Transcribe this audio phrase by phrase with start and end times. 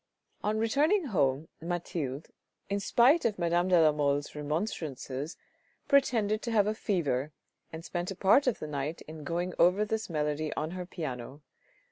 [0.43, 2.29] On returning home Mathilde,
[2.71, 5.37] in spite of Madame de la Mole's remonstrances,
[5.87, 7.31] pretended to have a fever
[7.71, 11.43] and spent a part of the night in going over this melody on her piano.